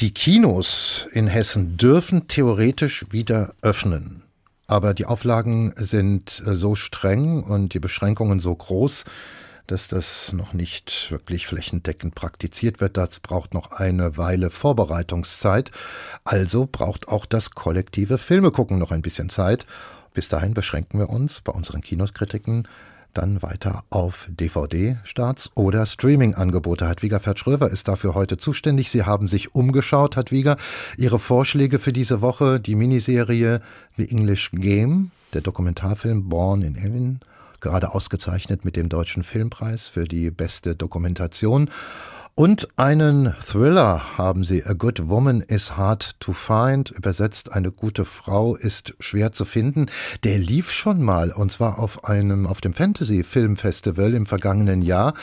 [0.00, 4.22] Die Kinos in Hessen dürfen theoretisch wieder öffnen.
[4.68, 9.04] Aber die Auflagen sind äh, so streng und die Beschränkungen so groß,
[9.66, 12.96] dass das noch nicht wirklich flächendeckend praktiziert wird.
[12.96, 15.72] Das braucht noch eine Weile Vorbereitungszeit.
[16.22, 19.66] Also braucht auch das kollektive Filmegucken noch ein bisschen Zeit.
[20.14, 22.68] Bis dahin beschränken wir uns bei unseren Kinoskritiken
[23.14, 26.88] dann weiter auf DVD-Starts oder Streaming-Angebote.
[26.88, 28.90] Hadwiga Ferd-Schröver ist dafür heute zuständig.
[28.90, 30.56] Sie haben sich umgeschaut, Hadwiga.
[30.96, 33.60] Ihre Vorschläge für diese Woche, die Miniserie
[33.96, 37.20] The English Game, der Dokumentarfilm Born in Heaven,
[37.60, 41.70] gerade ausgezeichnet mit dem Deutschen Filmpreis für die beste Dokumentation
[42.38, 44.64] und einen Thriller haben sie.
[44.64, 46.92] A Good Woman is Hard to Find.
[46.92, 49.86] Übersetzt, eine gute Frau ist schwer zu finden.
[50.22, 54.82] Der lief schon mal, und zwar auf einem, auf dem Fantasy Film Festival im vergangenen
[54.82, 55.14] Jahr.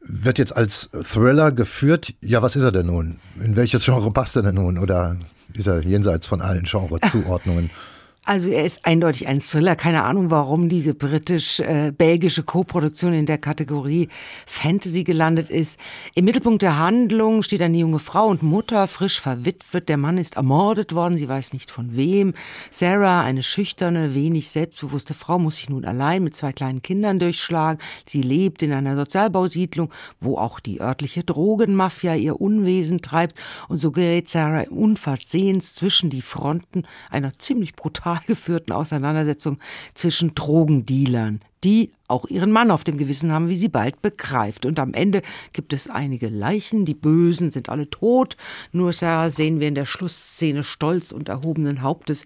[0.00, 2.14] Wird jetzt als Thriller geführt.
[2.22, 3.20] Ja, was ist er denn nun?
[3.44, 4.78] In welches Genre passt er denn nun?
[4.78, 5.18] Oder
[5.52, 7.68] ist er jenseits von allen Genrezuordnungen?
[8.28, 9.74] Also er ist eindeutig ein Thriller.
[9.74, 14.10] Keine Ahnung, warum diese britisch-belgische Koproduktion in der Kategorie
[14.44, 15.80] Fantasy gelandet ist.
[16.14, 19.88] Im Mittelpunkt der Handlung steht eine junge Frau und Mutter, frisch verwitwet.
[19.88, 22.34] Der Mann ist ermordet worden, sie weiß nicht von wem.
[22.70, 27.80] Sarah, eine schüchterne, wenig selbstbewusste Frau, muss sich nun allein mit zwei kleinen Kindern durchschlagen.
[28.04, 29.90] Sie lebt in einer Sozialbausiedlung,
[30.20, 33.38] wo auch die örtliche Drogenmafia ihr Unwesen treibt.
[33.68, 39.58] Und so gerät Sarah unversehens zwischen die Fronten einer ziemlich brutalen geführten Auseinandersetzung
[39.94, 44.64] zwischen Drogendealern, die auch ihren Mann auf dem Gewissen haben, wie sie bald begreift.
[44.64, 48.36] Und am Ende gibt es einige Leichen, die Bösen sind alle tot.
[48.72, 52.24] Nur Sarah sehen wir in der Schlussszene stolz und erhobenen Hauptes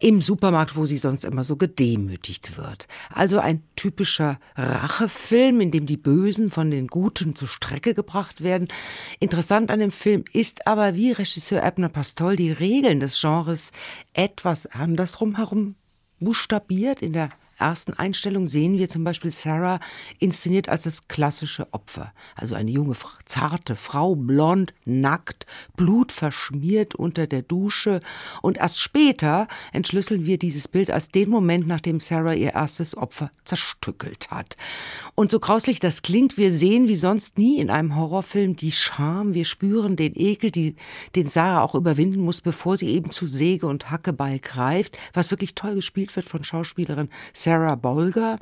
[0.00, 2.88] im Supermarkt, wo sie sonst immer so gedemütigt wird.
[3.10, 8.66] Also ein typischer Rachefilm, in dem die Bösen von den Guten zur Strecke gebracht werden.
[9.20, 13.70] Interessant an dem Film ist aber, wie Regisseur Ebner Pastol die Regeln des Genres
[14.14, 15.76] etwas andersrum herum
[16.18, 17.02] buchstabiert.
[17.02, 17.28] In der
[17.62, 19.80] ersten Einstellung sehen wir zum Beispiel Sarah
[20.18, 22.12] inszeniert als das klassische Opfer.
[22.34, 22.94] Also eine junge,
[23.26, 25.46] zarte Frau, blond, nackt,
[25.76, 28.00] blutverschmiert unter der Dusche.
[28.42, 33.30] Und erst später entschlüsseln wir dieses Bild als den Moment, nachdem Sarah ihr erstes Opfer
[33.44, 34.56] zerstückelt hat.
[35.14, 39.34] Und so grauslich das klingt, wir sehen wie sonst nie in einem Horrorfilm die Scham,
[39.34, 40.76] wir spüren den Ekel, die,
[41.14, 45.54] den Sarah auch überwinden muss, bevor sie eben zu Säge und Hackeball greift, was wirklich
[45.54, 48.36] toll gespielt wird von Schauspielerin Sarah Sarah Bolger.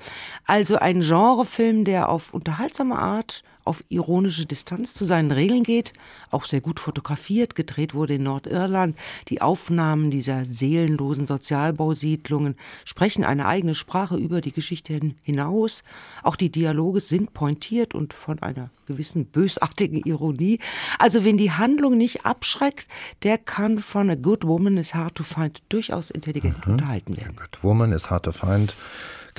[0.46, 5.92] Also ein Genrefilm, der auf unterhaltsame Art auf ironische Distanz zu seinen Regeln geht,
[6.32, 8.98] auch sehr gut fotografiert, gedreht wurde in Nordirland.
[9.28, 15.84] Die Aufnahmen dieser seelenlosen Sozialbausiedlungen sprechen eine eigene Sprache über die Geschichte hinaus.
[16.24, 20.58] Auch die Dialoge sind pointiert und von einer gewissen bösartigen Ironie.
[20.98, 22.88] Also wenn die Handlung nicht abschreckt,
[23.22, 26.72] der kann von A Good Woman is Hard to Find durchaus intelligent mhm.
[26.72, 27.36] unterhalten werden.
[27.38, 28.74] A Good Woman is Hard to Find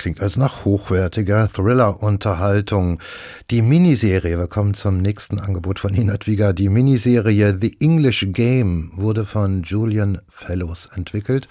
[0.02, 2.98] Klingt als nach hochwertiger Thriller-Unterhaltung.
[3.52, 9.24] Die Miniserie, wir kommen zum nächsten Angebot von Hinatwiga, die Miniserie The English Game wurde
[9.24, 11.46] von Julian Fellows entwickelt.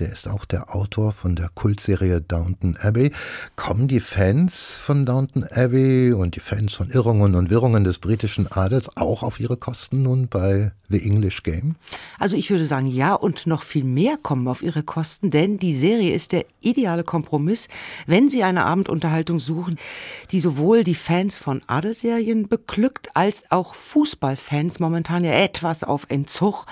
[0.00, 3.12] Der ist auch der Autor von der Kultserie Downton Abbey.
[3.54, 8.50] Kommen die Fans von Downton Abbey und die Fans von Irrungen und Wirrungen des britischen
[8.50, 11.76] Adels auch auf ihre Kosten nun bei The English Game?
[12.18, 15.74] Also ich würde sagen ja und noch viel mehr kommen auf ihre Kosten, denn die
[15.74, 17.68] Serie ist der ideale Kompromiss,
[18.08, 19.78] wenn Sie eine Abendunterhaltung suchen,
[20.32, 26.66] die sowohl die Fans von Adelsserien beglückt als auch Fußballfans momentan ja etwas auf Entzug.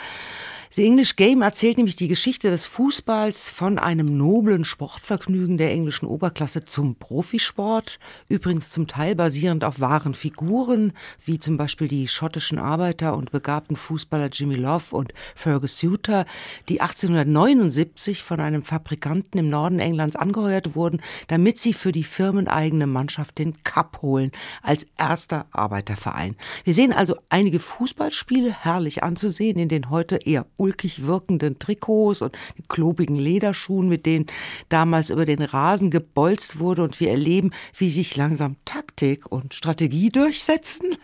[0.74, 6.06] The English Game erzählt nämlich die Geschichte des Fußballs von einem noblen Sportvergnügen der englischen
[6.06, 7.98] Oberklasse zum Profisport,
[8.30, 10.94] übrigens zum Teil basierend auf wahren Figuren,
[11.26, 16.24] wie zum Beispiel die schottischen Arbeiter und begabten Fußballer Jimmy Love und Fergus Suter,
[16.70, 22.86] die 1879 von einem Fabrikanten im Norden Englands angeheuert wurden, damit sie für die firmeneigene
[22.86, 26.34] Mannschaft den Cup holen, als erster Arbeiterverein.
[26.64, 32.36] Wir sehen also einige Fußballspiele herrlich anzusehen, in den heute eher ulkig wirkenden Trikots und
[32.68, 34.26] klobigen Lederschuhen, mit denen
[34.68, 36.84] damals über den Rasen gebolzt wurde.
[36.84, 40.96] Und wir erleben, wie sich langsam Taktik und Strategie durchsetzen.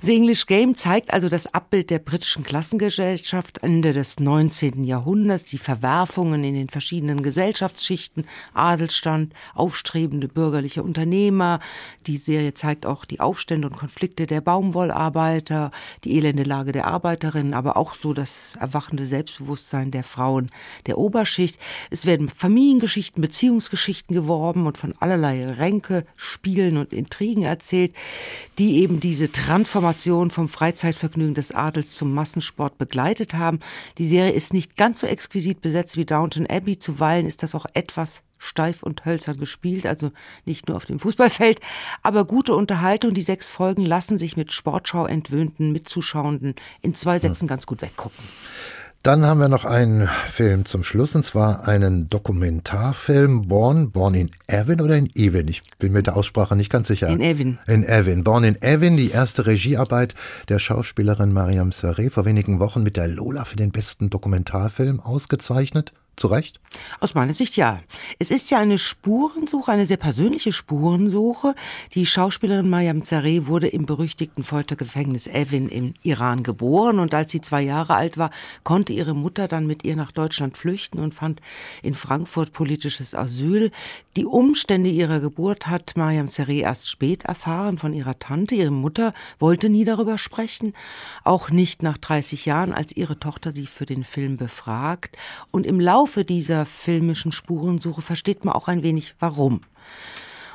[0.00, 4.84] The English Game zeigt also das Abbild der britischen Klassengesellschaft Ende des 19.
[4.84, 11.60] Jahrhunderts, die Verwerfungen in den verschiedenen Gesellschaftsschichten, Adelstand, aufstrebende bürgerliche Unternehmer.
[12.06, 15.70] Die Serie zeigt auch die Aufstände und Konflikte der Baumwollarbeiter,
[16.04, 20.50] die elende Lage der Arbeiterinnen, aber auch so das Erwachen aufwachende Selbstbewusstsein der Frauen
[20.86, 21.58] der Oberschicht.
[21.90, 27.94] Es werden Familiengeschichten, Beziehungsgeschichten geworben und von allerlei Ränke, Spielen und Intrigen erzählt,
[28.58, 29.85] die eben diese Transformation
[30.30, 33.60] vom Freizeitvergnügen des Adels zum Massensport begleitet haben.
[33.98, 36.78] Die Serie ist nicht ganz so exquisit besetzt wie Downton Abbey.
[36.78, 40.12] Zuweilen ist das auch etwas steif und hölzern gespielt, also
[40.44, 41.60] nicht nur auf dem Fußballfeld,
[42.02, 43.14] aber gute Unterhaltung.
[43.14, 48.24] Die sechs Folgen lassen sich mit Sportschau entwöhnten Mitzuschauenden in zwei Sätzen ganz gut weggucken.
[49.06, 54.32] Dann haben wir noch einen Film zum Schluss, und zwar einen Dokumentarfilm, Born, Born in
[54.48, 55.46] Evin oder in Evin?
[55.46, 57.06] Ich bin mit der Aussprache nicht ganz sicher.
[57.06, 57.60] In Evin.
[57.68, 58.24] In Evin.
[58.24, 60.16] Born in Evin, die erste Regiearbeit
[60.48, 65.92] der Schauspielerin Mariam Sareh, vor wenigen Wochen mit der Lola für den besten Dokumentarfilm ausgezeichnet.
[66.16, 66.60] Zu Recht?
[67.00, 67.80] Aus meiner Sicht ja.
[68.18, 71.54] Es ist ja eine Spurensuche, eine sehr persönliche Spurensuche.
[71.94, 77.42] Die Schauspielerin Mayam Zareh wurde im berüchtigten Foltergefängnis Evin im Iran geboren und als sie
[77.42, 78.30] zwei Jahre alt war,
[78.64, 81.42] konnte ihre Mutter dann mit ihr nach Deutschland flüchten und fand
[81.82, 83.70] in Frankfurt politisches Asyl.
[84.16, 88.54] Die Umstände ihrer Geburt hat Mayam Zareh erst spät erfahren von ihrer Tante.
[88.54, 90.72] Ihre Mutter wollte nie darüber sprechen,
[91.24, 95.18] auch nicht nach 30 Jahren, als ihre Tochter sie für den Film befragt.
[95.50, 99.60] Und im Laufe Laufe dieser filmischen Spurensuche versteht man auch ein wenig warum.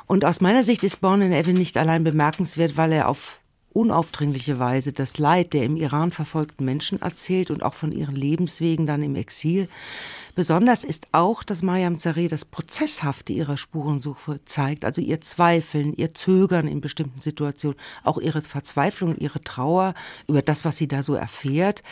[0.06, 3.38] Und aus meiner Sicht ist Born in Evan nicht allein bemerkenswert, weil er auf
[3.74, 8.86] unaufdringliche Weise das Leid der im Iran verfolgten Menschen erzählt und auch von ihren Lebenswegen
[8.86, 9.68] dann im Exil.
[10.34, 16.14] Besonders ist auch, dass Mayam Zareh das Prozesshafte ihrer Spurensuche zeigt, also ihr Zweifeln, ihr
[16.14, 19.92] Zögern in bestimmten Situationen, auch ihre Verzweiflung, ihre Trauer
[20.26, 21.82] über das, was sie da so erfährt.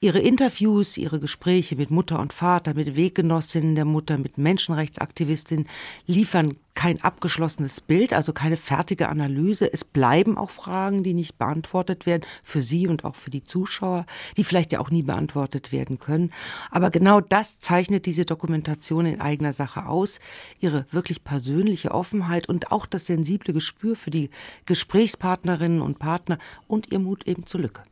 [0.00, 5.68] Ihre Interviews, ihre Gespräche mit Mutter und Vater, mit Weggenossinnen der Mutter, mit Menschenrechtsaktivistinnen
[6.06, 9.72] liefern kein abgeschlossenes Bild, also keine fertige Analyse.
[9.72, 14.06] Es bleiben auch Fragen, die nicht beantwortet werden, für Sie und auch für die Zuschauer,
[14.36, 16.32] die vielleicht ja auch nie beantwortet werden können.
[16.70, 20.20] Aber genau das zeichnet diese Dokumentation in eigener Sache aus.
[20.60, 24.30] Ihre wirklich persönliche Offenheit und auch das sensible Gespür für die
[24.66, 27.82] Gesprächspartnerinnen und Partner und ihr Mut eben zur Lücke.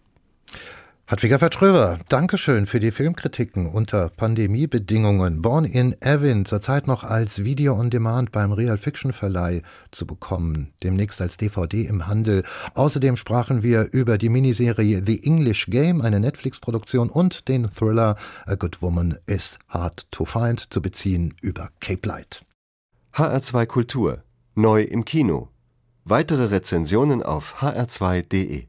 [1.11, 5.41] Hartwiger Vertröver, Dankeschön für die Filmkritiken unter Pandemiebedingungen.
[5.41, 10.75] Born in Evin, zurzeit noch als Video on Demand beim Real Fiction Verleih zu bekommen,
[10.83, 12.43] demnächst als DVD im Handel.
[12.75, 18.57] Außerdem sprachen wir über die Miniserie The English Game, eine Netflix-Produktion und den Thriller A
[18.57, 22.43] Good Woman is Hard to Find zu beziehen über Cape Light.
[23.15, 24.25] HR2 Kultur,
[24.55, 25.49] neu im Kino.
[26.05, 28.69] Weitere Rezensionen auf hr2.de